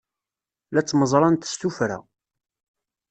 [0.73, 1.97] La ttmeẓrant s tuffra.